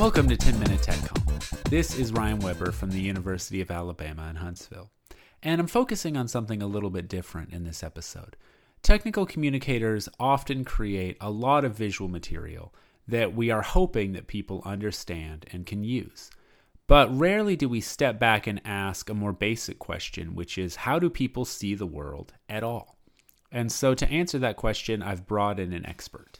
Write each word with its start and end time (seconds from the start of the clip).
Welcome 0.00 0.30
to 0.30 0.36
10 0.38 0.58
Minute 0.58 0.82
Tech 0.82 0.98
Talk. 0.98 1.40
This 1.68 1.94
is 1.94 2.10
Ryan 2.10 2.38
Weber 2.38 2.72
from 2.72 2.90
the 2.90 3.02
University 3.02 3.60
of 3.60 3.70
Alabama 3.70 4.28
in 4.30 4.36
Huntsville, 4.36 4.90
and 5.42 5.60
I'm 5.60 5.66
focusing 5.66 6.16
on 6.16 6.26
something 6.26 6.62
a 6.62 6.66
little 6.66 6.88
bit 6.88 7.06
different 7.06 7.52
in 7.52 7.64
this 7.64 7.82
episode. 7.82 8.34
Technical 8.82 9.26
communicators 9.26 10.08
often 10.18 10.64
create 10.64 11.18
a 11.20 11.28
lot 11.28 11.66
of 11.66 11.76
visual 11.76 12.08
material 12.08 12.72
that 13.06 13.34
we 13.34 13.50
are 13.50 13.60
hoping 13.60 14.14
that 14.14 14.26
people 14.26 14.62
understand 14.64 15.44
and 15.52 15.66
can 15.66 15.84
use. 15.84 16.30
But 16.86 17.14
rarely 17.14 17.54
do 17.54 17.68
we 17.68 17.82
step 17.82 18.18
back 18.18 18.46
and 18.46 18.62
ask 18.64 19.10
a 19.10 19.14
more 19.14 19.34
basic 19.34 19.78
question, 19.78 20.34
which 20.34 20.56
is 20.56 20.76
how 20.76 20.98
do 20.98 21.10
people 21.10 21.44
see 21.44 21.74
the 21.74 21.84
world 21.84 22.32
at 22.48 22.62
all? 22.62 22.96
And 23.52 23.70
so 23.70 23.92
to 23.92 24.10
answer 24.10 24.38
that 24.38 24.56
question, 24.56 25.02
I've 25.02 25.26
brought 25.26 25.60
in 25.60 25.74
an 25.74 25.84
expert. 25.84 26.39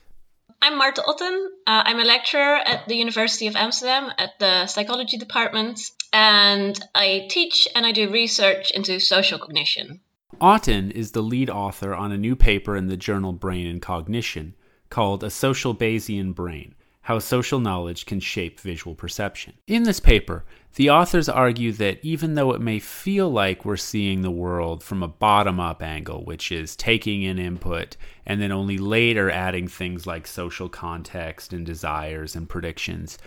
I'm 0.62 0.77
Marte 0.77 0.98
Otten. 0.98 1.50
Uh, 1.66 1.82
I'm 1.87 2.00
a 2.00 2.05
lecturer 2.05 2.56
at 2.56 2.87
the 2.87 2.95
University 2.95 3.46
of 3.46 3.56
Amsterdam 3.56 4.12
at 4.18 4.38
the 4.38 4.66
psychology 4.66 5.16
department, 5.16 5.80
and 6.12 6.78
I 6.95 7.28
teach 7.30 7.66
and 7.74 7.87
I 7.87 7.92
do 7.92 8.10
research 8.10 8.70
into 8.70 9.01
social 9.01 9.38
cognition. 9.38 10.01
Otten 10.38 10.91
is 10.91 11.12
the 11.12 11.23
lead 11.23 11.48
author 11.48 11.95
on 11.95 12.12
a 12.12 12.18
new 12.18 12.37
paper 12.37 12.77
in 12.77 12.88
the 12.88 12.96
journal 12.98 13.32
Brain 13.32 13.66
and 13.66 13.80
Cognition 13.80 14.54
called 14.91 15.24
A 15.24 15.30
Social 15.30 15.74
Bayesian 15.74 16.34
Brain 16.34 16.74
How 17.10 17.19
Social 17.19 17.59
Knowledge 17.59 18.06
Can 18.06 18.20
Shape 18.20 18.60
Visual 18.60 18.95
Perception. 18.95 19.55
In 19.66 19.82
this 19.82 19.98
paper, 19.98 20.45
the 20.77 20.91
authors 20.91 21.28
argue 21.28 21.73
that 21.73 21.98
even 22.05 22.37
though 22.37 22.52
it 22.52 22.60
may 22.60 22.78
feel 22.78 23.28
like 23.28 23.64
we're 23.64 23.77
seeing 23.77 24.23
the 24.23 24.30
world 24.30 24.84
from 24.84 25.02
a 25.02 25.09
bottom 25.09 25.59
up 25.59 25.82
angle, 25.82 26.24
which 26.24 26.52
is 26.52 26.77
taking 26.77 27.23
in 27.24 27.37
input 27.37 27.96
and 28.24 28.40
then 28.40 28.52
only 28.52 28.79
later 28.79 29.29
adding 29.29 29.66
things 29.66 30.07
like 30.07 30.24
social 30.24 30.68
context 30.68 31.52
and 31.52 31.66
desires 31.66 32.37
and 32.37 32.48
predictions, 32.48 33.18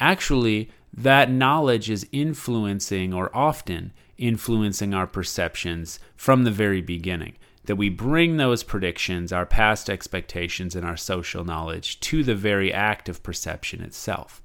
actually, 0.00 0.68
that 0.92 1.30
knowledge 1.30 1.90
is 1.90 2.08
influencing 2.10 3.14
or 3.14 3.30
often 3.32 3.92
influencing 4.16 4.92
our 4.92 5.06
perceptions 5.06 6.00
from 6.16 6.42
the 6.42 6.50
very 6.50 6.82
beginning. 6.82 7.36
That 7.68 7.76
we 7.76 7.90
bring 7.90 8.38
those 8.38 8.62
predictions, 8.62 9.30
our 9.30 9.44
past 9.44 9.90
expectations, 9.90 10.74
and 10.74 10.86
our 10.86 10.96
social 10.96 11.44
knowledge 11.44 12.00
to 12.00 12.24
the 12.24 12.34
very 12.34 12.72
act 12.72 13.10
of 13.10 13.22
perception 13.22 13.82
itself. 13.82 14.40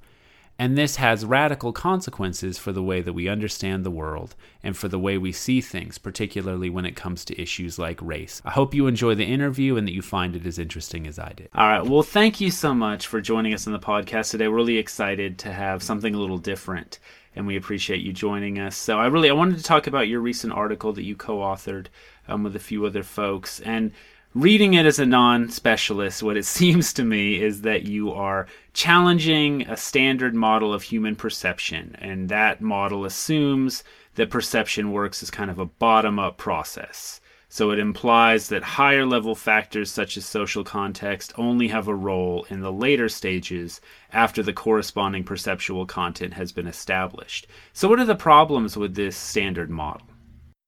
And 0.60 0.78
this 0.78 0.98
has 0.98 1.26
radical 1.26 1.72
consequences 1.72 2.58
for 2.58 2.74
the 2.74 2.84
way 2.84 3.00
that 3.02 3.14
we 3.14 3.30
understand 3.30 3.86
the 3.86 3.92
world 3.92 4.36
and 4.62 4.76
for 4.76 4.90
the 4.90 5.00
way 5.00 5.18
we 5.18 5.32
see 5.32 5.62
things, 5.62 5.98
particularly 5.98 6.70
when 6.70 6.86
it 6.86 6.98
comes 6.98 7.24
to 7.26 7.42
issues 7.42 7.80
like 7.80 8.02
race. 8.02 8.42
I 8.44 8.52
hope 8.52 8.74
you 8.74 8.88
enjoy 8.88 9.16
the 9.16 9.24
interview 9.24 9.78
and 9.78 9.88
that 9.88 9.94
you 9.94 10.02
find 10.02 10.36
it 10.36 10.46
as 10.46 10.60
interesting 10.60 11.08
as 11.08 11.18
I 11.18 11.32
did. 11.34 11.48
All 11.56 11.68
right. 11.68 11.86
Well, 11.86 12.04
thank 12.04 12.42
you 12.42 12.52
so 12.52 12.74
much 12.74 13.08
for 13.08 13.22
joining 13.22 13.54
us 13.54 13.68
on 13.68 13.74
the 13.74 13.80
podcast 13.80 14.32
today. 14.32 14.50
We're 14.50 14.58
really 14.58 14.78
excited 14.78 15.40
to 15.40 15.54
have 15.54 15.82
something 15.82 16.14
a 16.14 16.20
little 16.20 16.38
different 16.38 17.00
and 17.36 17.48
we 17.48 17.56
appreciate 17.56 18.02
you 18.02 18.14
joining 18.14 18.60
us. 18.60 18.76
So 18.76 19.00
I 19.00 19.08
really 19.08 19.30
I 19.30 19.34
wanted 19.34 19.58
to 19.58 19.64
talk 19.64 19.88
about 19.88 20.08
your 20.08 20.20
recent 20.20 20.54
article 20.54 20.94
that 20.94 21.04
you 21.04 21.16
co-authored 21.16 21.88
um, 22.28 22.44
with 22.44 22.56
a 22.56 22.60
few 22.60 22.86
other 22.86 23.04
folks 23.04 23.60
and 23.62 23.92
reading 24.34 24.74
it 24.74 24.86
as 24.86 24.98
a 25.00 25.06
non-specialist 25.06 26.24
what 26.24 26.38
it 26.38 26.46
seems 26.60 26.94
to 26.94 27.04
me 27.04 27.42
is 27.42 27.62
that 27.62 27.84
you 27.84 28.12
are 28.12 28.48
challenging 28.74 29.62
a 29.64 29.78
standard 29.78 30.34
model 30.34 30.74
of 30.74 30.84
human 30.84 31.16
perception 31.16 31.96
and 32.00 32.30
that 32.30 32.62
model 32.62 33.06
assumes 33.06 33.84
that 34.16 34.30
perception 34.30 34.92
works 34.92 35.22
as 35.22 35.30
kind 35.30 35.52
of 35.52 35.60
a 35.60 35.66
bottom-up 35.66 36.38
process 36.38 37.20
so 37.54 37.70
it 37.70 37.78
implies 37.78 38.50
that 38.50 38.64
higher 38.64 39.06
level 39.06 39.36
factors 39.36 39.92
such 39.92 40.18
as 40.18 40.26
social 40.26 40.64
context 40.64 41.32
only 41.38 41.68
have 41.68 41.88
a 41.88 41.94
role 41.94 42.48
in 42.50 42.62
the 42.62 42.74
later 42.74 43.08
stages 43.08 43.80
after 44.12 44.42
the 44.42 44.53
corresponding 44.53 45.24
perceptual 45.24 45.86
content 45.86 46.34
has 46.34 46.52
been 46.52 46.66
established. 46.66 47.46
So, 47.72 47.88
what 47.88 48.00
are 48.00 48.06
the 48.06 48.16
problems 48.16 48.76
with 48.76 48.96
this 48.96 49.16
standard 49.16 49.70
model? 49.70 50.08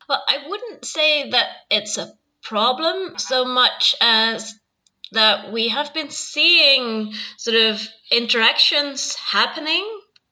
Well, 0.07 0.23
I 0.27 0.47
wouldn't 0.47 0.85
say 0.85 1.29
that 1.31 1.47
it's 1.69 1.97
a 1.97 2.13
problem 2.43 3.17
so 3.17 3.45
much 3.45 3.95
as 4.01 4.53
that 5.11 5.51
we 5.51 5.69
have 5.69 5.93
been 5.93 6.09
seeing 6.09 7.13
sort 7.37 7.57
of 7.57 7.87
interactions 8.11 9.15
happening 9.15 9.85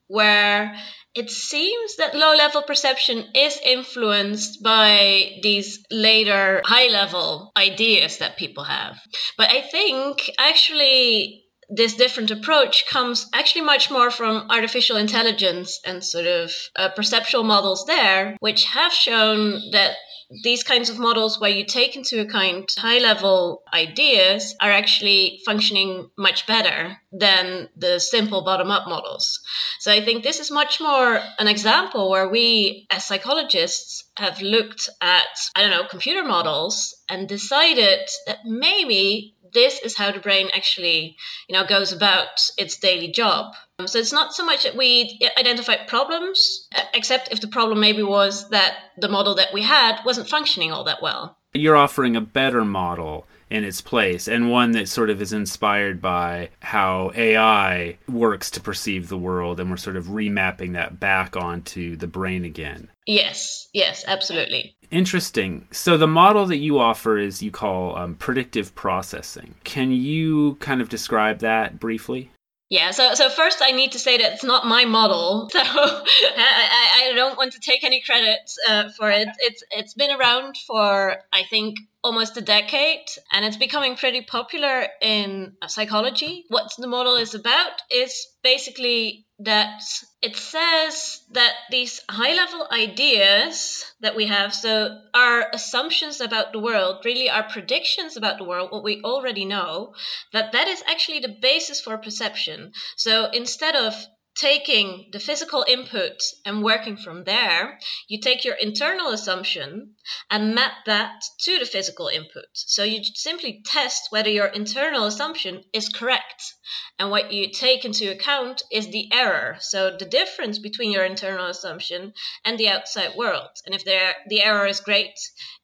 where 0.08 0.76
it 1.16 1.30
seems 1.30 1.98
that 1.98 2.16
low 2.16 2.36
level 2.36 2.64
perception 2.64 3.26
is 3.36 3.60
influenced 3.64 4.64
by 4.64 5.40
these 5.44 5.84
later 5.92 6.62
high 6.66 6.88
level 6.88 7.52
ideas 7.56 8.18
that 8.18 8.38
people 8.38 8.64
have. 8.64 9.00
But 9.38 9.52
I 9.52 9.62
think 9.62 10.30
actually 10.40 11.43
this 11.70 11.96
different 11.96 12.32
approach 12.32 12.86
comes 12.88 13.30
actually 13.34 13.62
much 13.62 13.90
more 13.90 14.12
from 14.12 14.48
artificial 14.50 14.98
intelligence 14.98 15.80
and 15.86 16.04
sort 16.04 16.26
of 16.26 16.52
uh, 16.76 16.90
perceptual 16.90 17.44
models 17.44 17.86
there, 17.86 18.38
which 18.40 18.66
have 18.66 18.94
shown 18.94 19.72
that 19.72 19.96
these 20.42 20.64
kinds 20.64 20.90
of 20.90 20.98
models 20.98 21.40
where 21.40 21.50
you 21.50 21.66
take 21.66 21.96
into 21.96 22.20
account 22.20 22.74
high 22.78 22.98
level 22.98 23.62
ideas 23.74 24.56
are 24.60 24.72
actually 24.72 25.42
functioning 25.46 26.10
much 26.18 26.48
better 26.48 26.98
than 27.12 27.70
the 27.78 28.00
simple 28.00 28.44
bottom 28.44 28.72
up 28.72 28.88
models. 28.88 29.42
So 29.80 29.92
I 29.92 30.04
think 30.04 30.24
this 30.24 30.40
is 30.40 30.50
much 30.50 30.82
more 30.82 31.20
an 31.38 31.48
example 31.48 32.10
where 32.10 32.30
we 32.30 32.88
as 32.90 33.06
psychologists 33.06 34.06
have 34.18 34.42
looked 34.42 34.90
at, 35.02 35.28
I 35.56 35.62
don't 35.62 35.72
know, 35.72 35.88
computer 35.88 36.24
models 36.24 36.96
and 37.10 37.28
decided 37.28 38.00
that 38.26 38.40
maybe 38.46 39.33
this 39.54 39.80
is 39.80 39.96
how 39.98 40.12
the 40.12 40.20
brain 40.20 40.50
actually, 40.54 41.16
you 41.48 41.54
know, 41.54 41.66
goes 41.66 41.92
about 41.92 42.42
its 42.58 42.78
daily 42.78 43.12
job. 43.12 43.54
Um, 43.80 43.88
so 43.88 44.00
it's 44.00 44.14
not 44.14 44.34
so 44.34 44.46
much 44.46 44.64
that 44.64 44.76
we 44.76 45.20
identify 45.38 45.78
problems, 45.86 46.68
except 46.94 47.32
if 47.32 47.42
the 47.42 47.48
problem 47.48 47.80
maybe 47.80 48.04
was 48.04 48.50
that 48.50 48.76
the 48.98 49.10
model 49.10 49.36
that 49.36 49.54
we 49.54 49.62
had 49.62 50.04
wasn't 50.06 50.30
functioning 50.30 50.72
all 50.72 50.86
that 50.86 51.02
well. 51.02 51.38
You're 51.54 51.76
offering 51.76 52.16
a 52.16 52.22
better 52.22 52.66
model 52.66 53.28
in 53.50 53.64
its 53.64 53.82
place 53.82 54.28
and 54.28 54.50
one 54.50 54.72
that 54.72 54.90
sort 54.90 55.12
of 55.12 55.22
is 55.22 55.32
inspired 55.32 56.02
by 56.02 56.50
how 56.60 57.12
AI 57.16 57.98
works 58.10 58.50
to 58.50 58.60
perceive 58.60 59.08
the 59.08 59.18
world 59.18 59.60
and 59.60 59.70
we're 59.70 59.78
sort 59.78 59.96
of 59.96 60.06
remapping 60.06 60.74
that 60.74 61.00
back 61.00 61.38
onto 61.38 61.96
the 61.96 62.08
brain 62.08 62.44
again. 62.44 62.90
Yes, 63.06 63.70
yes, 63.74 64.04
absolutely. 64.08 64.76
Interesting. 64.90 65.68
So 65.72 65.98
the 65.98 66.08
model 66.08 66.48
that 66.48 66.58
you 66.58 66.80
offer 66.80 67.18
is 67.18 67.44
you 67.44 67.52
call 67.52 67.96
um, 67.96 68.16
predictive 68.16 68.74
processing. 68.74 69.54
Can 69.64 69.92
you 69.92 70.56
kind 70.56 70.82
of 70.82 70.90
describe 70.90 71.40
that 71.40 71.80
briefly? 71.80 72.32
Yeah, 72.74 72.90
so 72.90 73.14
so 73.14 73.30
first 73.30 73.60
I 73.62 73.70
need 73.70 73.92
to 73.92 74.00
say 74.00 74.18
that 74.18 74.34
it's 74.34 74.44
not 74.44 74.66
my 74.66 74.86
model, 74.86 75.48
so 75.54 75.60
I, 75.60 77.12
I 77.12 77.14
don't 77.14 77.38
want 77.38 77.54
to 77.54 77.60
take 77.60 77.84
any 77.84 78.02
credit 78.02 78.52
uh, 78.68 78.90
for 78.98 79.12
it. 79.12 79.28
It's 79.42 79.64
it's 79.70 79.94
been 79.94 80.10
around 80.10 80.58
for 80.58 81.18
I 81.32 81.44
think 81.52 81.78
almost 82.04 82.36
a 82.38 82.42
decade 82.42 83.06
and 83.32 83.46
it's 83.46 83.58
becoming 83.58 83.96
pretty 83.96 84.22
popular 84.22 84.88
in 85.02 85.54
uh, 85.62 85.68
psychology. 85.68 86.44
What 86.50 86.70
the 86.78 86.88
model 86.88 87.16
is 87.16 87.34
about 87.34 87.82
is 87.90 88.28
basically 88.44 89.26
that 89.40 89.82
it 90.22 90.36
says 90.36 91.22
that 91.32 91.54
these 91.72 92.02
high 92.10 92.34
level 92.36 92.68
ideas 92.72 93.86
that 94.02 94.16
we 94.16 94.28
have, 94.28 94.54
so 94.54 95.00
our 95.14 95.48
assumptions 95.54 96.22
about 96.22 96.52
the 96.52 96.60
world, 96.60 97.04
really 97.06 97.30
our 97.30 97.44
predictions 97.44 98.18
about 98.18 98.38
the 98.38 98.44
world, 98.44 98.72
what 98.72 98.84
we 98.84 99.02
already 99.04 99.46
know, 99.46 99.94
that 100.34 100.52
that 100.52 100.68
is 100.68 100.84
actually 100.88 101.20
the 101.20 101.38
basis 101.42 101.82
for 101.82 101.98
perception. 101.98 102.74
So 102.98 103.30
instead 103.32 103.76
of 103.76 103.96
taking 104.36 105.10
the 105.12 105.20
physical 105.20 105.64
input 105.68 106.22
and 106.46 106.64
working 106.64 106.98
from 106.98 107.24
there, 107.24 107.80
you 108.08 108.20
take 108.20 108.44
your 108.44 108.56
internal 108.56 109.10
assumption 109.10 109.96
and 110.30 110.56
map 110.56 110.72
that 110.86 111.24
to 111.40 111.60
the 111.60 111.66
physical 111.66 112.08
input. 112.08 112.46
So 112.54 112.84
you 112.84 113.04
simply 113.14 113.62
test 113.66 114.08
whether 114.10 114.30
your 114.30 114.48
internal 114.48 115.06
assumption 115.06 115.64
is 115.72 115.90
correct. 115.90 116.54
And 116.98 117.12
what 117.12 117.32
you 117.32 117.52
take 117.52 117.86
into 117.86 118.12
account 118.12 118.64
is 118.72 118.88
the 118.88 119.12
error. 119.14 119.58
So 119.60 119.96
the 119.98 120.06
difference 120.06 120.60
between 120.60 120.92
your 120.92 121.06
internal 121.06 121.48
assumption 121.48 122.14
and 122.44 122.58
the 122.58 122.70
outside 122.70 123.16
world. 123.16 123.50
And 123.66 123.76
if 123.76 123.84
the 123.84 124.42
error 124.42 124.66
is 124.66 124.80
great, 124.80 125.14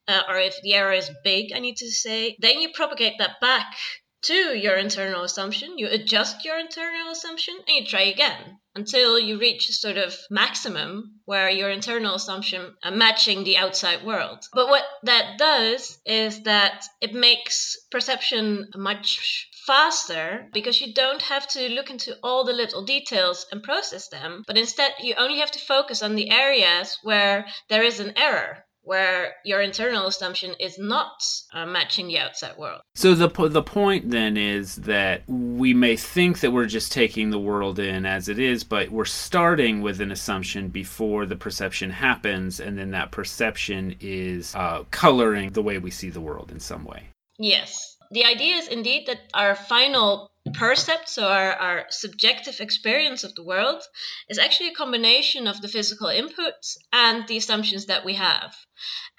uh, 0.07 0.23
or 0.27 0.37
if 0.37 0.55
the 0.61 0.73
error 0.73 0.93
is 0.93 1.09
big, 1.23 1.53
I 1.53 1.59
need 1.59 1.77
to 1.77 1.91
say, 1.91 2.35
then 2.39 2.59
you 2.61 2.69
propagate 2.73 3.17
that 3.19 3.39
back 3.41 3.75
to 4.23 4.57
your 4.57 4.75
internal 4.75 5.23
assumption, 5.23 5.77
you 5.77 5.87
adjust 5.87 6.43
your 6.43 6.57
internal 6.59 7.11
assumption, 7.11 7.55
and 7.67 7.77
you 7.77 7.85
try 7.85 8.01
again 8.01 8.59
until 8.75 9.17
you 9.19 9.39
reach 9.39 9.69
a 9.69 9.73
sort 9.73 9.97
of 9.97 10.15
maximum 10.29 11.19
where 11.25 11.49
your 11.49 11.69
internal 11.69 12.15
assumption 12.15 12.75
are 12.83 12.91
matching 12.91 13.43
the 13.43 13.57
outside 13.57 14.05
world. 14.05 14.45
But 14.53 14.69
what 14.69 14.85
that 15.03 15.37
does 15.37 15.99
is 16.05 16.43
that 16.43 16.85
it 17.01 17.13
makes 17.13 17.77
perception 17.91 18.69
much 18.75 19.49
faster 19.65 20.49
because 20.53 20.81
you 20.81 20.93
don't 20.93 21.21
have 21.21 21.47
to 21.47 21.69
look 21.69 21.89
into 21.89 22.17
all 22.23 22.43
the 22.43 22.53
little 22.53 22.83
details 22.83 23.45
and 23.51 23.63
process 23.63 24.09
them, 24.09 24.43
but 24.47 24.57
instead 24.57 24.93
you 24.99 25.15
only 25.15 25.39
have 25.39 25.51
to 25.51 25.59
focus 25.59 26.01
on 26.01 26.15
the 26.15 26.29
areas 26.29 26.97
where 27.03 27.45
there 27.69 27.83
is 27.83 27.99
an 27.99 28.13
error 28.17 28.65
where 28.89 29.35
your 29.45 29.61
internal 29.61 30.07
assumption 30.07 30.55
is 30.59 30.79
not 30.79 31.23
uh, 31.53 31.63
matching 31.63 32.07
the 32.07 32.17
outside 32.17 32.57
world. 32.57 32.81
So 32.95 33.13
the 33.13 33.27
the 33.47 33.61
point 33.61 34.09
then 34.09 34.35
is 34.35 34.77
that 34.77 35.21
we 35.27 35.75
may 35.75 35.95
think 35.95 36.39
that 36.39 36.49
we're 36.49 36.65
just 36.65 36.91
taking 36.91 37.29
the 37.29 37.37
world 37.37 37.77
in 37.77 38.07
as 38.07 38.29
it 38.29 38.39
is, 38.39 38.63
but 38.63 38.89
we're 38.89 39.05
starting 39.05 39.83
with 39.83 40.01
an 40.01 40.11
assumption 40.11 40.69
before 40.69 41.27
the 41.27 41.35
perception 41.35 41.91
happens, 41.91 42.59
and 42.59 42.79
then 42.79 42.89
that 42.89 43.11
perception 43.11 43.95
is 43.99 44.55
uh, 44.55 44.83
coloring 44.89 45.51
the 45.51 45.61
way 45.61 45.77
we 45.77 45.91
see 45.91 46.09
the 46.09 46.19
world 46.19 46.51
in 46.51 46.59
some 46.59 46.83
way. 46.83 47.03
Yes. 47.37 47.95
The 48.09 48.25
idea 48.25 48.55
is 48.55 48.67
indeed 48.69 49.05
that 49.05 49.19
our 49.35 49.53
final 49.53 50.31
percept, 50.53 51.09
so 51.09 51.27
our, 51.27 51.51
our 51.53 51.85
subjective 51.89 52.59
experience 52.59 53.23
of 53.23 53.35
the 53.35 53.43
world, 53.43 53.81
is 54.29 54.37
actually 54.37 54.69
a 54.69 54.75
combination 54.75 55.47
of 55.47 55.61
the 55.61 55.67
physical 55.67 56.07
inputs 56.07 56.77
and 56.91 57.27
the 57.27 57.37
assumptions 57.37 57.85
that 57.85 58.05
we 58.05 58.15
have. 58.15 58.55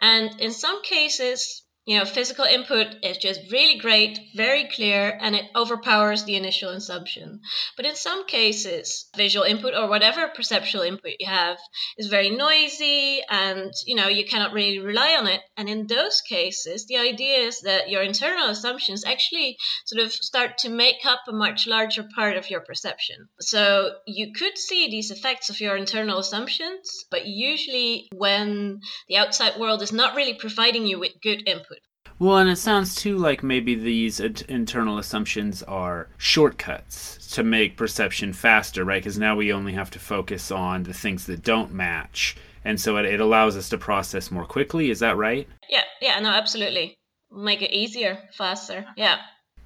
And 0.00 0.40
in 0.40 0.52
some 0.52 0.82
cases, 0.82 1.62
you 1.86 1.98
know, 1.98 2.04
physical 2.04 2.44
input 2.44 2.86
is 3.02 3.16
just 3.16 3.40
really 3.50 3.78
great, 3.78 4.18
very 4.34 4.68
clear, 4.68 5.18
and 5.20 5.34
it 5.34 5.46
overpowers 5.56 6.24
the 6.24 6.36
initial 6.36 6.70
assumption. 6.70 7.40
But 7.76 7.86
in 7.86 7.96
some 7.96 8.26
cases, 8.26 9.08
visual 9.16 9.44
input 9.44 9.74
or 9.74 9.88
whatever 9.88 10.28
perceptual 10.28 10.82
input 10.82 11.12
you 11.18 11.26
have 11.26 11.58
is 11.96 12.06
very 12.06 12.30
noisy 12.30 13.22
and, 13.28 13.72
you 13.86 13.96
know, 13.96 14.08
you 14.08 14.24
cannot 14.26 14.52
really 14.52 14.78
rely 14.78 15.16
on 15.16 15.26
it. 15.26 15.40
And 15.56 15.68
in 15.68 15.86
those 15.86 16.20
cases, 16.20 16.86
the 16.86 16.98
idea 16.98 17.38
is 17.38 17.60
that 17.62 17.88
your 17.88 18.02
internal 18.02 18.50
assumptions 18.50 19.04
actually 19.04 19.56
sort 19.86 20.04
of 20.04 20.12
start 20.12 20.58
to 20.58 20.68
make 20.68 21.04
up 21.04 21.20
a 21.28 21.32
much 21.32 21.66
larger 21.66 22.06
part 22.14 22.36
of 22.36 22.50
your 22.50 22.60
perception. 22.60 23.16
So 23.40 23.94
you 24.06 24.32
could 24.32 24.58
see 24.58 24.88
these 24.88 25.10
effects 25.10 25.50
of 25.50 25.60
your 25.60 25.76
internal 25.76 26.18
assumptions, 26.18 27.04
but 27.10 27.26
usually 27.26 28.08
when 28.14 28.80
the 29.08 29.16
outside 29.16 29.58
world 29.58 29.82
is 29.82 29.92
not 29.92 30.14
really 30.14 30.34
providing 30.34 30.86
you 30.86 31.00
with 31.00 31.20
good 31.22 31.48
input. 31.48 31.79
Well, 32.20 32.36
and 32.36 32.50
it 32.50 32.56
sounds 32.56 32.94
too 32.94 33.16
like 33.16 33.42
maybe 33.42 33.74
these 33.74 34.20
internal 34.20 34.98
assumptions 34.98 35.62
are 35.62 36.06
shortcuts 36.18 37.16
to 37.34 37.42
make 37.42 37.78
perception 37.78 38.34
faster, 38.34 38.84
right? 38.84 39.02
Because 39.02 39.16
now 39.18 39.36
we 39.36 39.54
only 39.54 39.72
have 39.72 39.90
to 39.92 39.98
focus 39.98 40.50
on 40.50 40.82
the 40.82 40.92
things 40.92 41.24
that 41.26 41.42
don't 41.42 41.72
match. 41.72 42.36
And 42.62 42.78
so 42.78 42.98
it, 42.98 43.06
it 43.06 43.20
allows 43.20 43.56
us 43.56 43.70
to 43.70 43.78
process 43.78 44.30
more 44.30 44.44
quickly. 44.44 44.90
Is 44.90 44.98
that 44.98 45.16
right? 45.16 45.48
Yeah, 45.70 45.84
yeah, 46.02 46.20
no, 46.20 46.28
absolutely. 46.28 46.98
Make 47.32 47.62
it 47.62 47.72
easier, 47.72 48.18
faster. 48.36 48.84
Yeah. 48.98 49.16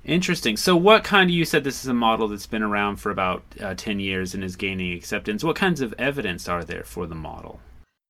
Interesting. 0.05 0.57
So, 0.57 0.77
what 0.77 1.03
kind 1.03 1.31
of, 1.31 1.35
you 1.35 1.45
said 1.45 1.65
this 1.65 1.83
is 1.83 1.89
a 1.89 1.95
model 1.95 2.29
that's 2.29 2.47
been 2.47 2.63
around 2.63 2.97
for 2.97 3.11
about 3.11 3.43
uh, 3.61 3.75
10 3.75 3.99
years 3.99 4.33
and 4.33 4.45
is 4.45 4.55
gaining 4.55 4.97
acceptance. 4.97 5.43
What 5.43 5.57
kinds 5.57 5.81
of 5.81 5.93
evidence 5.99 6.49
are 6.49 6.63
there 6.63 6.85
for 6.85 7.09
the 7.09 7.17
model? 7.17 7.59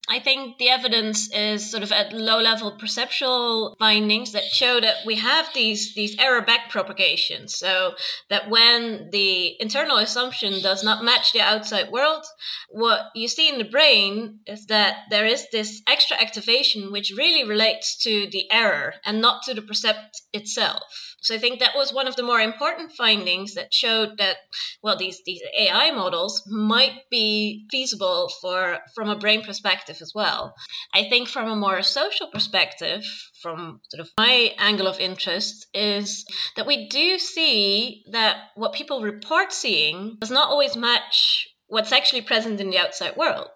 I 0.06 0.20
think 0.20 0.58
the 0.58 0.68
evidence 0.68 1.32
is 1.32 1.70
sort 1.70 1.82
of 1.82 1.90
at 1.90 2.12
low 2.12 2.38
level 2.38 2.72
perceptual 2.72 3.74
findings 3.78 4.32
that 4.32 4.44
show 4.44 4.78
that 4.78 4.96
we 5.06 5.16
have 5.16 5.48
these 5.54 5.94
these 5.94 6.18
error 6.18 6.42
back 6.42 6.68
propagations. 6.68 7.56
So 7.56 7.94
that 8.28 8.50
when 8.50 9.08
the 9.10 9.60
internal 9.60 9.96
assumption 9.96 10.60
does 10.60 10.84
not 10.84 11.04
match 11.04 11.32
the 11.32 11.40
outside 11.40 11.90
world, 11.90 12.24
what 12.68 13.00
you 13.14 13.28
see 13.28 13.48
in 13.48 13.56
the 13.56 13.64
brain 13.64 14.40
is 14.46 14.66
that 14.66 15.04
there 15.08 15.26
is 15.26 15.46
this 15.50 15.80
extra 15.86 16.20
activation 16.20 16.92
which 16.92 17.14
really 17.16 17.48
relates 17.48 17.96
to 18.02 18.28
the 18.30 18.50
error 18.52 18.94
and 19.06 19.22
not 19.22 19.44
to 19.44 19.54
the 19.54 19.62
percept 19.62 20.20
itself. 20.34 21.13
So 21.24 21.34
I 21.34 21.38
think 21.38 21.60
that 21.60 21.74
was 21.74 21.92
one 21.92 22.06
of 22.06 22.16
the 22.16 22.22
more 22.22 22.38
important 22.38 22.92
findings 22.92 23.54
that 23.54 23.72
showed 23.72 24.18
that 24.18 24.36
well 24.82 24.96
these 24.96 25.22
these 25.24 25.40
AI 25.58 25.90
models 25.90 26.42
might 26.46 27.08
be 27.10 27.66
feasible 27.70 28.28
for 28.40 28.78
from 28.94 29.08
a 29.08 29.18
brain 29.18 29.42
perspective 29.42 29.98
as 30.02 30.12
well. 30.14 30.54
I 30.92 31.08
think 31.08 31.28
from 31.28 31.48
a 31.48 31.56
more 31.56 31.82
social 31.82 32.28
perspective, 32.28 33.02
from 33.40 33.80
sort 33.88 34.02
of 34.02 34.10
my 34.18 34.54
angle 34.58 34.86
of 34.86 35.00
interest 35.00 35.66
is 35.72 36.26
that 36.56 36.66
we 36.66 36.88
do 36.88 37.18
see 37.18 38.04
that 38.12 38.36
what 38.54 38.74
people 38.74 39.00
report 39.00 39.52
seeing 39.52 40.18
does 40.20 40.30
not 40.30 40.50
always 40.50 40.76
match 40.76 41.48
what's 41.68 41.92
actually 41.92 42.20
present 42.20 42.60
in 42.60 42.68
the 42.68 42.78
outside 42.78 43.16
world 43.16 43.48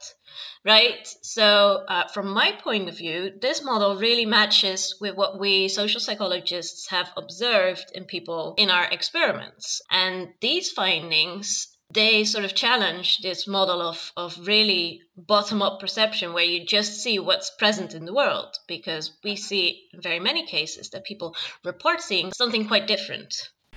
right? 0.64 1.06
So, 1.22 1.84
uh, 1.88 2.08
from 2.08 2.28
my 2.28 2.52
point 2.52 2.88
of 2.88 2.96
view, 2.96 3.32
this 3.40 3.62
model 3.62 3.96
really 3.96 4.26
matches 4.26 4.96
with 5.00 5.16
what 5.16 5.38
we 5.38 5.68
social 5.68 6.00
psychologists 6.00 6.88
have 6.90 7.10
observed 7.16 7.90
in 7.94 8.04
people 8.04 8.54
in 8.58 8.70
our 8.70 8.84
experiments. 8.84 9.80
And 9.90 10.28
these 10.40 10.70
findings 10.70 11.68
they 11.90 12.24
sort 12.24 12.44
of 12.44 12.54
challenge 12.54 13.18
this 13.22 13.46
model 13.46 13.80
of, 13.80 14.12
of 14.14 14.46
really 14.46 15.00
bottom 15.16 15.62
up 15.62 15.80
perception 15.80 16.34
where 16.34 16.44
you 16.44 16.66
just 16.66 17.00
see 17.02 17.18
what's 17.18 17.50
present 17.56 17.94
in 17.94 18.04
the 18.04 18.12
world 18.12 18.54
because 18.66 19.16
we 19.24 19.36
see 19.36 19.88
in 19.94 20.02
very 20.02 20.20
many 20.20 20.46
cases 20.46 20.90
that 20.90 21.04
people 21.04 21.34
report 21.64 22.02
seeing 22.02 22.30
something 22.32 22.68
quite 22.68 22.86
different 22.86 23.34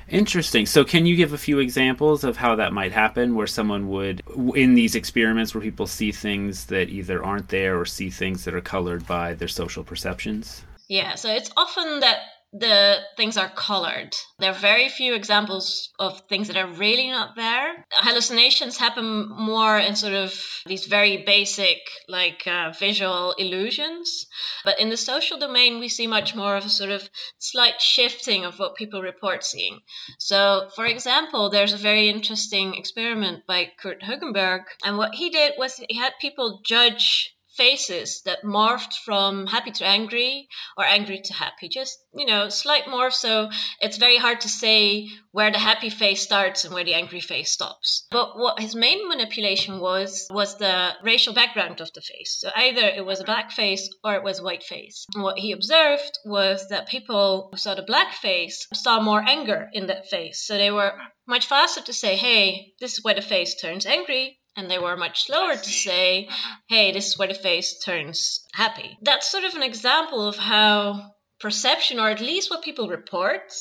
Interesting. 0.09 0.65
So, 0.65 0.83
can 0.83 1.05
you 1.05 1.15
give 1.15 1.33
a 1.33 1.37
few 1.37 1.59
examples 1.59 2.23
of 2.23 2.37
how 2.37 2.55
that 2.55 2.73
might 2.73 2.91
happen, 2.91 3.35
where 3.35 3.47
someone 3.47 3.87
would, 3.89 4.21
in 4.55 4.73
these 4.73 4.95
experiments, 4.95 5.53
where 5.53 5.61
people 5.61 5.87
see 5.87 6.11
things 6.11 6.65
that 6.65 6.89
either 6.89 7.23
aren't 7.23 7.49
there 7.49 7.79
or 7.79 7.85
see 7.85 8.09
things 8.09 8.43
that 8.45 8.53
are 8.53 8.61
colored 8.61 9.05
by 9.07 9.33
their 9.33 9.47
social 9.47 9.83
perceptions? 9.83 10.63
Yeah, 10.87 11.15
so 11.15 11.29
it's 11.29 11.51
often 11.55 12.01
that 12.01 12.17
the 12.53 12.99
things 13.15 13.37
are 13.37 13.49
colored. 13.49 14.13
There 14.39 14.51
are 14.51 14.59
very 14.59 14.89
few 14.89 15.13
examples 15.13 15.89
of 15.97 16.21
things 16.27 16.47
that 16.47 16.57
are 16.57 16.67
really 16.67 17.09
not 17.09 17.35
there. 17.35 17.85
Hallucinations 17.91 18.77
happen 18.77 19.29
more 19.29 19.77
in 19.77 19.95
sort 19.95 20.13
of 20.13 20.33
these 20.65 20.85
very 20.85 21.23
basic, 21.23 21.77
like 22.09 22.45
uh, 22.45 22.73
visual 22.77 23.33
illusions. 23.33 24.25
But 24.65 24.81
in 24.81 24.89
the 24.89 24.97
social 24.97 25.39
domain, 25.39 25.79
we 25.79 25.87
see 25.87 26.07
much 26.07 26.35
more 26.35 26.57
of 26.57 26.65
a 26.65 26.69
sort 26.69 26.91
of 26.91 27.09
slight 27.39 27.81
shifting 27.81 28.43
of 28.43 28.59
what 28.59 28.75
people 28.75 29.01
report 29.01 29.45
seeing. 29.45 29.79
So, 30.19 30.69
for 30.75 30.85
example, 30.85 31.49
there's 31.49 31.73
a 31.73 31.77
very 31.77 32.09
interesting 32.09 32.75
experiment 32.75 33.47
by 33.47 33.71
Kurt 33.79 34.01
Hugenberg. 34.01 34.63
And 34.83 34.97
what 34.97 35.15
he 35.15 35.29
did 35.29 35.53
was 35.57 35.77
he 35.87 35.97
had 35.97 36.13
people 36.19 36.59
judge 36.65 37.33
faces 37.55 38.21
that 38.23 38.43
morphed 38.43 38.93
from 39.05 39.47
happy 39.47 39.71
to 39.71 39.85
angry 39.85 40.47
or 40.77 40.85
angry 40.85 41.21
to 41.21 41.33
happy. 41.33 41.67
Just, 41.69 41.97
you 42.13 42.25
know, 42.25 42.49
slight 42.49 42.85
morph. 42.85 43.13
So 43.13 43.49
it's 43.79 43.97
very 43.97 44.17
hard 44.17 44.41
to 44.41 44.49
say 44.49 45.09
where 45.31 45.51
the 45.51 45.59
happy 45.59 45.89
face 45.89 46.21
starts 46.21 46.65
and 46.65 46.73
where 46.73 46.83
the 46.83 46.93
angry 46.93 47.19
face 47.19 47.51
stops. 47.51 48.07
But 48.11 48.37
what 48.37 48.59
his 48.59 48.75
main 48.75 49.07
manipulation 49.07 49.79
was, 49.79 50.27
was 50.29 50.57
the 50.57 50.91
racial 51.03 51.33
background 51.33 51.81
of 51.81 51.91
the 51.93 52.01
face. 52.01 52.37
So 52.39 52.49
either 52.55 52.85
it 52.85 53.05
was 53.05 53.19
a 53.19 53.25
black 53.25 53.51
face 53.51 53.89
or 54.03 54.15
it 54.15 54.23
was 54.23 54.39
a 54.39 54.43
white 54.43 54.63
face. 54.63 55.05
And 55.13 55.23
what 55.23 55.37
he 55.37 55.51
observed 55.51 56.19
was 56.25 56.69
that 56.69 56.87
people 56.87 57.49
who 57.51 57.57
saw 57.57 57.75
the 57.75 57.81
black 57.83 58.13
face 58.13 58.67
saw 58.73 59.01
more 59.01 59.23
anger 59.27 59.69
in 59.73 59.87
that 59.87 60.07
face. 60.07 60.45
So 60.45 60.57
they 60.57 60.71
were 60.71 60.93
much 61.27 61.45
faster 61.45 61.81
to 61.81 61.93
say, 61.93 62.15
hey, 62.15 62.73
this 62.79 62.93
is 62.93 63.03
where 63.03 63.15
the 63.15 63.21
face 63.21 63.55
turns 63.55 63.85
angry 63.85 64.37
and 64.55 64.69
they 64.69 64.79
were 64.79 64.97
much 64.97 65.25
slower 65.25 65.55
to 65.55 65.69
say, 65.69 66.27
uh-huh. 66.27 66.55
hey, 66.67 66.91
this 66.91 67.07
is 67.07 67.17
where 67.17 67.27
the 67.27 67.33
face 67.33 67.79
turns 67.79 68.45
happy. 68.53 68.97
That's 69.01 69.31
sort 69.31 69.43
of 69.43 69.53
an 69.55 69.63
example 69.63 70.27
of 70.27 70.37
how 70.37 71.11
perception, 71.41 71.99
or 71.99 72.09
at 72.09 72.21
least 72.21 72.49
what 72.49 72.63
people 72.63 72.87
report. 72.87 73.51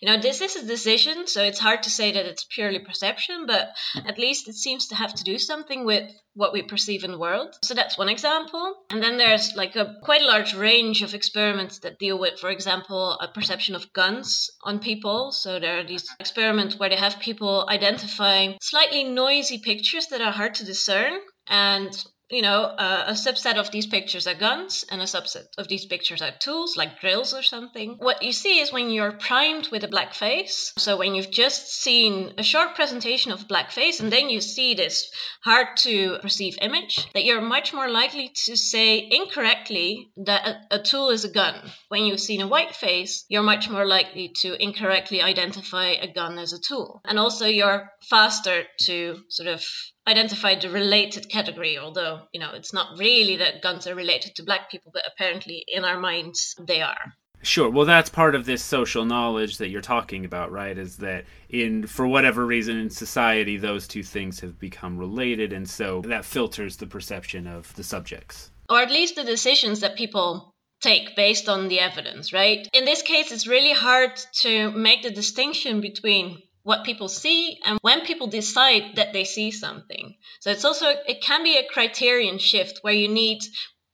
You 0.00 0.08
know, 0.08 0.20
this 0.20 0.40
is 0.40 0.56
a 0.56 0.66
decision, 0.66 1.26
so 1.26 1.42
it's 1.42 1.58
hard 1.58 1.82
to 1.84 1.90
say 1.90 2.12
that 2.12 2.26
it's 2.26 2.44
purely 2.44 2.78
perception, 2.78 3.46
but 3.46 3.70
at 4.06 4.18
least 4.18 4.48
it 4.48 4.54
seems 4.54 4.88
to 4.88 4.94
have 4.94 5.14
to 5.14 5.24
do 5.24 5.38
something 5.38 5.84
with 5.84 6.10
what 6.34 6.52
we 6.52 6.62
perceive 6.62 7.04
in 7.04 7.10
the 7.10 7.18
world. 7.18 7.54
So 7.62 7.74
that's 7.74 7.98
one 7.98 8.08
example. 8.08 8.74
And 8.90 9.02
then 9.02 9.18
there's 9.18 9.54
like 9.54 9.76
a 9.76 9.96
quite 10.02 10.22
a 10.22 10.26
large 10.26 10.54
range 10.54 11.02
of 11.02 11.14
experiments 11.14 11.80
that 11.80 11.98
deal 11.98 12.18
with, 12.18 12.38
for 12.38 12.50
example, 12.50 13.18
a 13.20 13.28
perception 13.28 13.74
of 13.74 13.92
guns 13.92 14.50
on 14.64 14.78
people. 14.78 15.32
So 15.32 15.58
there 15.58 15.80
are 15.80 15.84
these 15.84 16.06
experiments 16.20 16.78
where 16.78 16.88
they 16.88 16.96
have 16.96 17.20
people 17.20 17.66
identify 17.68 18.52
slightly 18.60 19.04
noisy 19.04 19.58
pictures 19.58 20.06
that 20.08 20.20
are 20.20 20.32
hard 20.32 20.54
to 20.54 20.64
discern 20.64 21.18
and 21.48 21.92
you 22.32 22.40
know, 22.40 22.62
uh, 22.62 23.04
a 23.08 23.12
subset 23.12 23.56
of 23.56 23.70
these 23.70 23.86
pictures 23.86 24.26
are 24.26 24.34
guns 24.34 24.86
and 24.90 25.02
a 25.02 25.04
subset 25.04 25.44
of 25.58 25.68
these 25.68 25.84
pictures 25.84 26.22
are 26.22 26.32
tools 26.40 26.78
like 26.78 26.98
drills 26.98 27.34
or 27.34 27.42
something. 27.42 27.96
What 27.98 28.22
you 28.22 28.32
see 28.32 28.60
is 28.60 28.72
when 28.72 28.88
you're 28.88 29.12
primed 29.12 29.68
with 29.70 29.84
a 29.84 29.88
black 29.88 30.14
face, 30.14 30.72
so 30.78 30.96
when 30.96 31.14
you've 31.14 31.30
just 31.30 31.68
seen 31.68 32.32
a 32.38 32.42
short 32.42 32.74
presentation 32.74 33.32
of 33.32 33.46
black 33.48 33.70
face 33.70 34.00
and 34.00 34.10
then 34.10 34.30
you 34.30 34.40
see 34.40 34.72
this 34.72 35.10
hard 35.44 35.76
to 35.80 36.18
perceive 36.22 36.56
image, 36.62 37.06
that 37.12 37.24
you're 37.24 37.42
much 37.42 37.74
more 37.74 37.90
likely 37.90 38.32
to 38.46 38.56
say 38.56 39.06
incorrectly 39.10 40.10
that 40.24 40.48
a, 40.48 40.76
a 40.76 40.82
tool 40.82 41.10
is 41.10 41.26
a 41.26 41.30
gun. 41.30 41.54
When 41.88 42.06
you've 42.06 42.18
seen 42.18 42.40
a 42.40 42.48
white 42.48 42.74
face, 42.74 43.26
you're 43.28 43.42
much 43.42 43.68
more 43.68 43.86
likely 43.86 44.32
to 44.40 44.54
incorrectly 44.62 45.20
identify 45.20 45.88
a 45.88 46.10
gun 46.10 46.38
as 46.38 46.54
a 46.54 46.58
tool. 46.58 47.02
And 47.04 47.18
also 47.18 47.44
you're 47.44 47.90
faster 48.08 48.62
to 48.86 49.18
sort 49.28 49.48
of 49.48 49.62
identified 50.06 50.60
the 50.60 50.70
related 50.70 51.28
category, 51.28 51.78
although, 51.78 52.22
you 52.32 52.40
know, 52.40 52.52
it's 52.54 52.72
not 52.72 52.98
really 52.98 53.36
that 53.36 53.62
guns 53.62 53.86
are 53.86 53.94
related 53.94 54.34
to 54.36 54.42
black 54.42 54.70
people, 54.70 54.90
but 54.92 55.04
apparently 55.12 55.64
in 55.68 55.84
our 55.84 55.98
minds 55.98 56.54
they 56.66 56.82
are. 56.82 57.14
Sure. 57.42 57.68
Well, 57.68 57.86
that's 57.86 58.08
part 58.08 58.36
of 58.36 58.46
this 58.46 58.62
social 58.62 59.04
knowledge 59.04 59.58
that 59.58 59.68
you're 59.68 59.80
talking 59.80 60.24
about, 60.24 60.52
right? 60.52 60.78
Is 60.78 60.98
that 60.98 61.24
in 61.48 61.86
for 61.86 62.06
whatever 62.06 62.46
reason 62.46 62.78
in 62.78 62.88
society 62.88 63.56
those 63.56 63.88
two 63.88 64.04
things 64.04 64.38
have 64.40 64.60
become 64.60 64.96
related 64.96 65.52
and 65.52 65.68
so 65.68 66.02
that 66.02 66.24
filters 66.24 66.76
the 66.76 66.86
perception 66.86 67.46
of 67.48 67.74
the 67.74 67.82
subjects. 67.82 68.50
or 68.68 68.80
at 68.80 68.90
least 68.90 69.16
the 69.16 69.24
decisions 69.24 69.80
that 69.80 69.96
people 69.96 70.54
take 70.80 71.14
based 71.16 71.48
on 71.48 71.68
the 71.68 71.80
evidence, 71.80 72.32
right? 72.32 72.68
In 72.72 72.84
this 72.84 73.02
case, 73.02 73.30
it's 73.32 73.46
really 73.46 73.72
hard 73.72 74.10
to 74.42 74.70
make 74.70 75.02
the 75.02 75.10
distinction 75.10 75.80
between 75.80 76.42
what 76.62 76.84
people 76.84 77.08
see 77.08 77.58
and 77.64 77.78
when 77.82 78.02
people 78.02 78.26
decide 78.26 78.96
that 78.96 79.12
they 79.12 79.24
see 79.24 79.50
something. 79.50 80.16
So 80.40 80.50
it's 80.50 80.64
also, 80.64 80.86
it 81.06 81.20
can 81.22 81.42
be 81.42 81.56
a 81.56 81.68
criterion 81.68 82.38
shift 82.38 82.78
where 82.82 82.94
you 82.94 83.08
need 83.08 83.42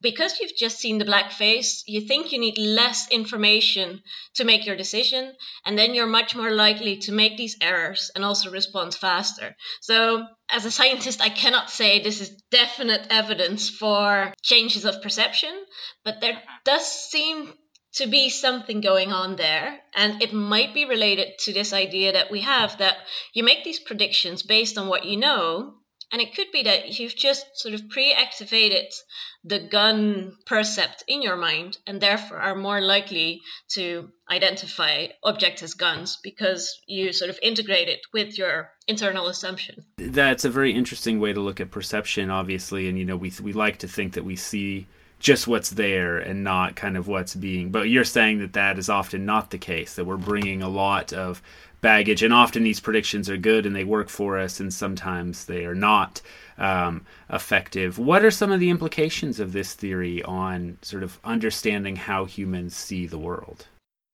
because 0.01 0.39
you've 0.39 0.57
just 0.57 0.79
seen 0.79 0.99
the 0.99 1.05
black 1.05 1.33
face, 1.33 1.83
you 1.87 2.01
think 2.01 2.31
you 2.31 2.39
need 2.39 2.57
less 2.57 3.11
information 3.11 4.01
to 4.35 4.45
make 4.45 4.65
your 4.65 4.77
decision, 4.77 5.33
and 5.67 5.77
then 5.77 5.95
you're 5.95 6.07
much 6.07 6.37
more 6.37 6.53
likely 6.53 6.99
to 6.99 7.13
make 7.13 7.37
these 7.37 7.57
errors 7.61 8.11
and 8.15 8.25
also 8.25 8.51
respond 8.51 8.95
faster. 8.95 9.57
So, 9.81 10.25
as 10.51 10.65
a 10.65 10.71
scientist, 10.71 11.21
I 11.21 11.31
cannot 11.31 11.71
say 11.71 12.01
this 12.01 12.21
is 12.21 12.31
definite 12.51 13.09
evidence 13.11 13.69
for 13.69 14.33
changes 14.43 14.85
of 14.85 15.03
perception, 15.03 15.51
but 16.05 16.21
there 16.21 16.41
does 16.65 16.87
seem 16.87 17.53
to 17.99 18.07
be 18.07 18.31
something 18.31 18.81
going 18.81 19.13
on 19.13 19.37
there. 19.37 19.79
And 19.95 20.23
it 20.23 20.33
might 20.33 20.73
be 20.73 20.85
related 20.85 21.39
to 21.41 21.53
this 21.53 21.73
idea 21.73 22.13
that 22.13 22.31
we 22.31 22.41
have 22.41 22.79
that 22.79 22.97
you 23.35 23.43
make 23.43 23.65
these 23.65 23.81
predictions 23.81 24.43
based 24.43 24.79
on 24.79 24.89
what 24.89 25.05
you 25.05 25.17
know, 25.17 25.75
and 26.11 26.23
it 26.23 26.35
could 26.35 26.47
be 26.53 26.63
that 26.63 26.99
you've 26.99 27.17
just 27.17 27.45
sort 27.55 27.75
of 27.75 27.89
pre 27.91 28.15
activated 28.15 28.87
the 29.45 29.59
gun 29.59 30.33
percept 30.47 31.05
in 31.07 31.23
your 31.23 31.37
mind 31.37 31.79
and 31.87 32.01
therefore 32.01 32.39
are 32.39 32.55
more 32.55 32.81
likely 32.81 33.41
to 33.71 34.09
identify 34.31 35.07
objects 35.23 35.63
as 35.63 35.75
guns 35.75 36.19
because 36.23 36.81
you 36.87 37.13
sort 37.13 37.31
of 37.31 37.39
integrate 37.43 37.89
it 37.89 38.01
with 38.13 38.39
your 38.39 38.71
internal 38.87 39.27
assumption. 39.27 39.85
That's 39.97 40.45
a 40.45 40.51
very 40.51 40.73
interesting 40.73 41.21
way 41.21 41.33
to 41.33 41.41
look 41.41 41.61
at 41.61 41.71
perception, 41.71 42.31
obviously. 42.31 42.89
And, 42.89 42.99
you 42.99 43.05
know, 43.05 43.17
we, 43.17 43.33
we 43.43 43.53
like 43.53 43.79
to 43.79 43.89
think 43.89 44.15
that 44.15 44.25
we 44.25 44.37
see 44.37 44.87
just 45.19 45.49
what's 45.49 45.71
there 45.71 46.19
and 46.19 46.45
not 46.45 46.77
kind 46.77 46.97
of 46.97 47.09
what's 47.09 47.35
being. 47.35 47.71
But 47.71 47.89
you're 47.89 48.05
saying 48.05 48.39
that 48.39 48.53
that 48.53 48.79
is 48.79 48.89
often 48.89 49.25
not 49.25 49.51
the 49.51 49.59
case, 49.59 49.95
that 49.95 50.05
we're 50.05 50.17
bringing 50.17 50.63
a 50.63 50.69
lot 50.69 51.13
of 51.13 51.43
baggage. 51.81 52.23
And 52.23 52.33
often 52.33 52.63
these 52.63 52.81
predictions 52.81 53.29
are 53.29 53.37
good 53.37 53.67
and 53.67 53.75
they 53.75 53.85
work 53.85 54.09
for 54.09 54.39
us, 54.39 54.61
and 54.61 54.73
sometimes 54.73 55.45
they 55.47 55.65
are 55.65 55.75
not 55.75 56.21
um, 56.57 57.05
effective. 57.31 57.99
What 57.99 58.25
are 58.25 58.31
some 58.31 58.53
of 58.53 58.61
the 58.61 58.71
implications 58.71 59.41
of 59.41 59.53
this 59.53 59.75
theory 59.75 60.23
on 60.23 60.79
sort 60.83 61.03
of 61.03 61.19
understanding 61.25 61.97
how 61.97 62.25
humans 62.25 62.75
see 62.77 63.07
the 63.07 63.19
world? 63.19 63.67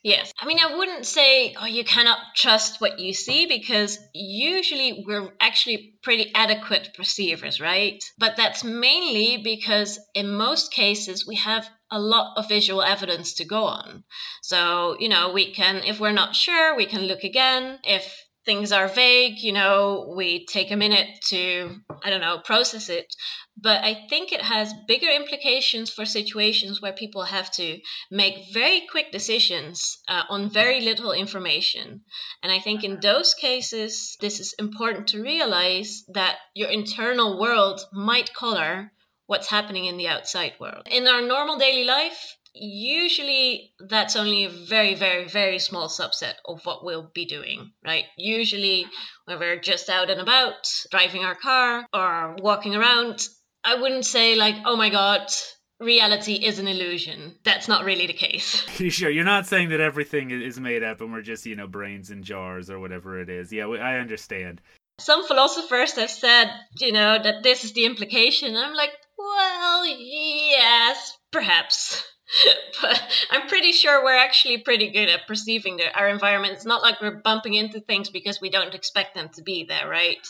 Yes. 0.05 0.35
I 0.39 0.45
mean, 0.47 0.59
I 0.61 0.77
wouldn't 0.77 1.07
say, 1.07 1.55
oh, 1.59 1.65
you 1.65 1.83
cannot 1.83 2.19
trust 2.37 2.79
what 2.79 2.99
you 2.99 3.15
see 3.15 3.47
because 3.47 3.99
usually 4.13 5.03
we're 5.07 5.31
actually 5.41 5.95
pretty 6.03 6.31
adequate 6.35 6.91
perceivers, 6.95 7.59
right? 7.59 8.05
But 8.19 8.37
that's 8.37 8.63
mainly 8.63 9.39
because 9.43 9.99
in 10.15 10.37
most 10.37 10.71
cases 10.71 11.27
we 11.27 11.37
have 11.37 11.67
a 11.91 11.99
lot 11.99 12.37
of 12.37 12.51
visual 12.51 12.83
evidence 12.83 13.33
to 13.35 13.47
go 13.47 13.65
on. 13.65 14.05
So, 14.43 14.97
you 15.01 15.09
know, 15.09 15.33
we 15.33 15.55
can, 15.55 15.77
if 15.77 16.01
we're 16.01 16.13
not 16.13 16.35
sure, 16.37 16.77
we 16.77 16.85
can 16.85 17.03
look 17.03 17.25
again. 17.25 17.79
If 17.83 18.24
things 18.45 18.73
are 18.73 18.89
vague, 18.89 19.39
you 19.39 19.53
know, 19.53 20.13
we 20.17 20.47
take 20.47 20.71
a 20.71 20.77
minute 20.77 21.09
to, 21.29 21.77
I 22.03 22.11
don't 22.11 22.21
know, 22.21 22.41
process 22.45 22.89
it. 22.89 23.15
But 23.57 23.85
I 23.85 24.07
think 24.09 24.33
it 24.33 24.43
has 24.43 24.75
bigger 24.89 25.09
implications 25.09 25.91
for 25.91 26.05
situations 26.05 26.83
where 26.83 26.93
people 26.93 27.23
have 27.23 27.51
to 27.53 27.79
make 28.11 28.53
very 28.53 28.87
quick 28.91 29.13
decisions 29.13 29.99
uh, 30.09 30.25
on 30.29 30.51
very 30.51 30.81
little 30.81 31.13
information. 31.13 32.03
And 32.43 32.53
I 32.53 32.59
think 32.59 32.85
in 32.85 33.01
those 33.01 33.35
cases, 33.35 34.17
this 34.21 34.41
is 34.41 34.55
important 34.59 35.09
to 35.09 35.23
realize 35.23 36.05
that 36.09 36.37
your 36.55 36.69
internal 36.69 37.41
world 37.41 37.81
might 37.93 38.35
color 38.35 38.93
what's 39.27 39.49
happening 39.49 39.87
in 39.87 39.97
the 39.97 40.09
outside 40.09 40.53
world. 40.61 40.87
In 40.91 41.07
our 41.07 41.23
normal 41.23 41.57
daily 41.57 41.85
life, 41.85 42.37
usually 42.55 43.73
that's 43.89 44.17
only 44.17 44.45
a 44.45 44.49
very 44.49 44.95
very 44.95 45.27
very 45.27 45.59
small 45.59 45.89
subset 45.89 46.35
of 46.45 46.65
what 46.65 46.85
we'll 46.85 47.11
be 47.15 47.25
doing 47.25 47.73
right? 47.85 48.05
Usually 48.17 48.87
when 49.25 49.39
we're 49.39 49.61
just 49.61 49.89
out 49.91 50.11
and 50.11 50.21
about 50.21 50.69
driving 50.91 51.25
our 51.25 51.35
car 51.35 51.87
or 51.93 52.37
walking 52.41 52.75
around 52.75 53.27
i 53.65 53.75
wouldn't 53.75 54.07
say 54.07 54.35
like 54.37 54.57
oh 54.65 54.77
my 54.77 54.91
god 54.91 55.29
reality 55.81 56.35
is 56.35 56.59
an 56.59 56.69
illusion. 56.69 57.37
That's 57.45 57.69
not 57.69 57.85
really 57.85 58.07
the 58.07 58.13
case. 58.13 58.65
You 58.81 58.91
sure? 58.91 59.11
You're 59.11 59.25
not 59.25 59.47
saying 59.47 59.71
that 59.71 59.81
everything 59.81 60.31
is 60.31 60.59
made 60.59 60.83
up 60.83 61.01
and 61.01 61.13
we're 61.13 61.23
just 61.23 61.47
you 61.47 61.57
know 61.57 61.67
brains 61.67 62.11
in 62.11 62.23
jars 62.23 62.71
or 62.71 62.79
whatever 62.81 63.21
it 63.21 63.29
is. 63.29 63.53
Yeah 63.53 63.67
i 63.67 63.99
understand. 63.99 64.61
Some 64.99 65.27
philosophers 65.27 65.93
have 65.93 66.11
said 66.11 66.51
you 66.79 66.93
know 66.93 67.19
that 67.23 67.43
this 67.43 67.65
is 67.65 67.73
the 67.73 67.85
implication. 67.85 68.57
I'm 68.57 68.75
like 68.75 68.91
well 69.19 69.87
yes 69.87 71.17
perhaps 71.31 72.05
but 72.83 73.03
I'm 73.31 73.49
pretty 73.49 73.73
sure 73.73 74.03
we're 74.03 74.17
actually 74.17 74.59
pretty 74.59 74.91
good 74.91 75.09
at 75.09 75.27
perceiving 75.27 75.77
the, 75.77 75.97
our 75.97 76.09
environment. 76.09 76.55
It's 76.55 76.67
not 76.67 76.83
like 76.83 77.01
we're 77.01 77.21
bumping 77.23 77.55
into 77.55 77.81
things 77.81 78.11
because 78.11 78.41
we 78.41 78.51
don't 78.51 78.75
expect 78.75 79.15
them 79.15 79.29
to 79.35 79.43
be 79.43 79.65
there, 79.69 79.89
right? 79.89 80.27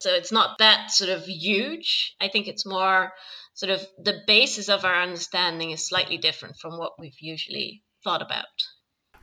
So 0.00 0.14
it's 0.14 0.32
not 0.32 0.58
that 0.58 0.90
sort 0.90 1.10
of 1.10 1.24
huge. 1.24 2.14
I 2.20 2.28
think 2.28 2.48
it's 2.48 2.66
more 2.66 3.12
sort 3.54 3.70
of 3.70 3.86
the 4.02 4.20
basis 4.26 4.68
of 4.68 4.84
our 4.84 5.02
understanding 5.02 5.70
is 5.70 5.86
slightly 5.86 6.18
different 6.18 6.56
from 6.56 6.78
what 6.78 6.92
we've 6.98 7.20
usually 7.20 7.82
thought 8.04 8.22
about. 8.22 8.44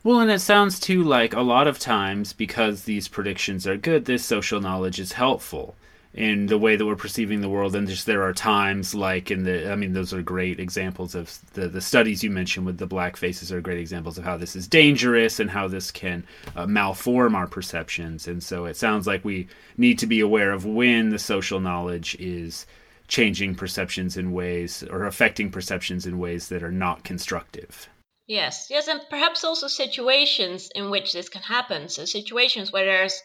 Well, 0.02 0.20
and 0.20 0.30
it 0.30 0.40
sounds 0.40 0.78
too 0.78 1.02
like 1.02 1.32
a 1.32 1.40
lot 1.40 1.66
of 1.66 1.78
times 1.78 2.34
because 2.34 2.84
these 2.84 3.08
predictions 3.08 3.66
are 3.66 3.76
good, 3.76 4.04
this 4.04 4.24
social 4.24 4.60
knowledge 4.60 5.00
is 5.00 5.12
helpful 5.12 5.76
in 6.14 6.46
the 6.46 6.58
way 6.58 6.76
that 6.76 6.86
we're 6.86 6.94
perceiving 6.94 7.40
the 7.40 7.48
world 7.48 7.74
and 7.74 7.88
just 7.88 8.06
there 8.06 8.22
are 8.22 8.32
times 8.32 8.94
like 8.94 9.30
in 9.30 9.42
the 9.42 9.70
i 9.70 9.74
mean 9.74 9.92
those 9.92 10.14
are 10.14 10.22
great 10.22 10.60
examples 10.60 11.14
of 11.14 11.40
the, 11.54 11.68
the 11.68 11.80
studies 11.80 12.22
you 12.22 12.30
mentioned 12.30 12.64
with 12.64 12.78
the 12.78 12.86
black 12.86 13.16
faces 13.16 13.50
are 13.50 13.60
great 13.60 13.78
examples 13.78 14.16
of 14.18 14.24
how 14.24 14.36
this 14.36 14.54
is 14.54 14.68
dangerous 14.68 15.40
and 15.40 15.50
how 15.50 15.66
this 15.66 15.90
can 15.90 16.24
uh, 16.56 16.66
malform 16.66 17.34
our 17.34 17.46
perceptions. 17.46 18.28
And 18.28 18.42
so 18.42 18.66
it 18.66 18.76
sounds 18.76 19.06
like 19.06 19.24
we 19.24 19.48
need 19.76 19.98
to 20.00 20.06
be 20.06 20.20
aware 20.20 20.52
of 20.52 20.66
when 20.66 21.10
the 21.10 21.18
social 21.18 21.60
knowledge 21.60 22.16
is 22.18 22.66
changing 23.08 23.54
perceptions 23.54 24.16
in 24.16 24.32
ways 24.32 24.82
or 24.90 25.04
affecting 25.04 25.50
perceptions 25.50 26.06
in 26.06 26.18
ways 26.18 26.48
that 26.48 26.62
are 26.62 26.72
not 26.72 27.04
constructive 27.04 27.88
Yes, 28.26 28.68
yes, 28.70 28.88
and 28.88 29.02
perhaps 29.10 29.44
also 29.44 29.68
situations 29.68 30.70
in 30.74 30.88
which 30.88 31.12
this 31.12 31.28
can 31.28 31.42
happen. 31.42 31.90
So, 31.90 32.06
situations 32.06 32.72
where 32.72 32.86
there's 32.86 33.20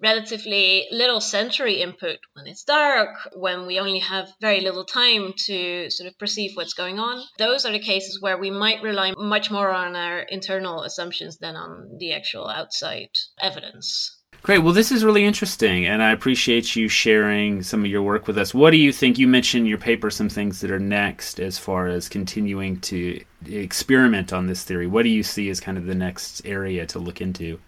relatively 0.00 0.86
little 0.92 1.20
sensory 1.20 1.82
input, 1.82 2.20
when 2.34 2.46
it's 2.46 2.62
dark, 2.62 3.16
when 3.34 3.66
we 3.66 3.80
only 3.80 3.98
have 3.98 4.32
very 4.40 4.60
little 4.60 4.84
time 4.84 5.32
to 5.46 5.90
sort 5.90 6.08
of 6.08 6.16
perceive 6.18 6.56
what's 6.56 6.74
going 6.74 7.00
on. 7.00 7.26
Those 7.36 7.64
are 7.64 7.72
the 7.72 7.80
cases 7.80 8.20
where 8.20 8.38
we 8.38 8.52
might 8.52 8.82
rely 8.82 9.12
much 9.16 9.50
more 9.50 9.70
on 9.70 9.96
our 9.96 10.20
internal 10.20 10.84
assumptions 10.84 11.38
than 11.38 11.56
on 11.56 11.96
the 11.98 12.12
actual 12.12 12.48
outside 12.48 13.10
evidence. 13.40 14.13
Great. 14.44 14.58
Well, 14.58 14.74
this 14.74 14.92
is 14.92 15.06
really 15.06 15.24
interesting, 15.24 15.86
and 15.86 16.02
I 16.02 16.12
appreciate 16.12 16.76
you 16.76 16.86
sharing 16.86 17.62
some 17.62 17.80
of 17.80 17.90
your 17.90 18.02
work 18.02 18.26
with 18.26 18.36
us. 18.36 18.52
What 18.52 18.72
do 18.72 18.76
you 18.76 18.92
think? 18.92 19.18
You 19.18 19.26
mentioned 19.26 19.62
in 19.62 19.66
your 19.66 19.78
paper 19.78 20.10
some 20.10 20.28
things 20.28 20.60
that 20.60 20.70
are 20.70 20.78
next 20.78 21.40
as 21.40 21.58
far 21.58 21.86
as 21.86 22.10
continuing 22.10 22.78
to 22.80 23.24
experiment 23.46 24.34
on 24.34 24.46
this 24.46 24.62
theory. 24.62 24.86
What 24.86 25.04
do 25.04 25.08
you 25.08 25.22
see 25.22 25.48
as 25.48 25.60
kind 25.60 25.78
of 25.78 25.86
the 25.86 25.94
next 25.94 26.42
area 26.44 26.84
to 26.88 26.98
look 26.98 27.22
into? 27.22 27.58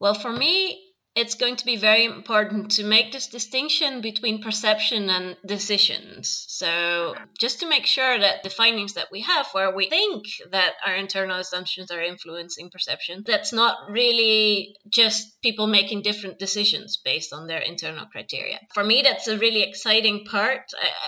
Well, 0.00 0.14
for 0.14 0.32
me, 0.32 0.83
it's 1.16 1.36
going 1.36 1.54
to 1.56 1.64
be 1.64 1.76
very 1.76 2.04
important 2.04 2.72
to 2.72 2.84
make 2.84 3.12
this 3.12 3.28
distinction 3.28 4.00
between 4.00 4.42
perception 4.42 5.08
and 5.08 5.36
decisions. 5.46 6.44
So, 6.48 7.14
just 7.38 7.60
to 7.60 7.68
make 7.68 7.86
sure 7.86 8.18
that 8.18 8.42
the 8.42 8.50
findings 8.50 8.94
that 8.94 9.08
we 9.12 9.20
have, 9.20 9.46
where 9.52 9.74
we 9.74 9.88
think 9.88 10.24
that 10.50 10.72
our 10.84 10.94
internal 10.96 11.38
assumptions 11.38 11.92
are 11.92 12.02
influencing 12.02 12.70
perception, 12.70 13.22
that's 13.24 13.52
not 13.52 13.76
really 13.88 14.74
just 14.88 15.40
people 15.40 15.68
making 15.68 16.02
different 16.02 16.40
decisions 16.40 16.98
based 17.04 17.32
on 17.32 17.46
their 17.46 17.60
internal 17.60 18.06
criteria. 18.06 18.58
For 18.74 18.82
me, 18.82 19.02
that's 19.02 19.28
a 19.28 19.38
really 19.38 19.62
exciting 19.62 20.24
part. 20.24 20.62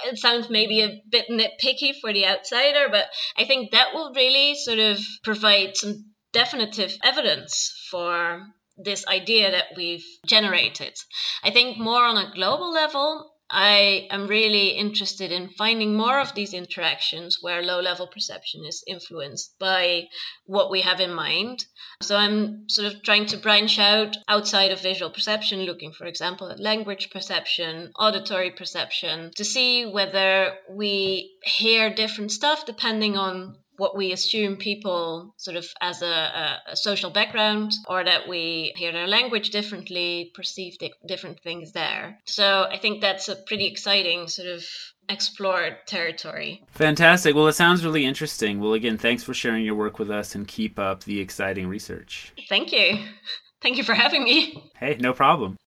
It 0.05 0.19
sounds 0.19 0.49
maybe 0.49 0.83
a 0.83 1.03
bit 1.11 1.27
nitpicky 1.29 1.99
for 2.01 2.13
the 2.13 2.27
outsider, 2.27 2.87
but 2.91 3.07
I 3.37 3.45
think 3.45 3.73
that 3.73 3.93
will 3.93 4.13
really 4.15 4.55
sort 4.55 4.79
of 4.79 4.99
provide 5.25 5.77
some 5.77 6.13
definitive 6.33 6.97
evidence 7.03 7.73
for 7.91 8.47
this 8.76 9.06
idea 9.06 9.50
that 9.50 9.66
we've 9.76 10.04
generated. 10.26 10.97
I 11.42 11.50
think 11.50 11.78
more 11.78 12.04
on 12.04 12.16
a 12.16 12.33
global 12.35 12.73
level, 12.73 13.33
I 13.49 14.09
am 14.11 14.26
really 14.26 14.71
interested 14.71 15.30
in 15.30 15.50
finding 15.50 15.95
more 15.95 16.18
of 16.18 16.35
these 16.35 16.52
interactions 16.52 17.38
where 17.40 17.62
low 17.62 17.80
level 17.80 18.09
perception 18.09 18.64
is 18.64 18.83
influenced 18.88 19.56
by 19.61 20.09
what 20.47 20.68
we 20.68 20.80
have 20.80 21.00
in 21.00 21.14
mind. 21.14 21.64
So 22.02 22.16
I'm 22.16 22.68
sort 22.68 22.92
of 22.92 23.02
trying 23.04 23.26
to 23.26 23.37
branch 23.37 23.78
out 23.78 24.16
outside 24.26 24.73
of 24.73 24.80
visual 24.80 25.12
perception, 25.12 25.61
looking, 25.61 25.92
for 25.92 26.06
example, 26.06 26.50
at 26.50 26.59
language 26.59 27.11
perception, 27.11 27.92
auditory 27.97 28.50
perception, 28.50 29.30
to 29.37 29.45
see 29.45 29.87
whether 29.87 30.59
we 30.68 31.38
hear 31.45 31.95
different 31.95 32.33
stuff 32.33 32.66
depending 32.66 33.16
on 33.16 33.56
what 33.78 33.97
we 33.97 34.12
assume 34.12 34.56
people 34.56 35.35
sort 35.37 35.56
of 35.56 35.66
as 35.80 36.02
a, 36.02 36.06
a, 36.06 36.59
a, 36.73 36.76
social 36.76 37.11
background 37.11 37.73
or 37.87 38.04
that 38.04 38.28
we 38.28 38.73
hear 38.76 38.92
their 38.92 39.06
language 39.06 39.50
differently, 39.50 40.30
perceive 40.35 40.78
di- 40.78 40.92
different 41.06 41.40
things 41.40 41.73
there. 41.73 42.18
So 42.25 42.66
I 42.71 42.78
think 42.78 43.00
that's 43.00 43.28
a 43.28 43.37
pretty 43.37 43.66
exciting 43.66 44.28
sort 44.28 44.49
of 44.49 44.64
explored 45.09 45.76
territory. 45.87 46.62
Fantastic. 46.71 47.35
Well, 47.35 47.47
it 47.47 47.52
sounds 47.54 47.85
really 47.85 48.04
interesting. 48.04 48.61
Well, 48.61 48.75
again, 48.75 48.99
thanks 48.99 49.23
for 49.23 49.35
sharing 49.35 49.64
your 49.64 49.75
work 49.75 49.99
with 49.99 50.11
us 50.11 50.35
and 50.35 50.47
keep 50.47 50.78
up 50.78 51.04
the 51.04 51.21
exciting 51.21 51.68
research. 51.68 52.33
Thank 52.49 52.73
you. 52.73 52.99
Thank 53.62 53.78
you 53.78 53.85
for 53.85 53.95
having 53.95 54.23
me. 54.23 54.71
Hey, 54.78 54.97
no 55.00 55.12
problem. 55.12 55.56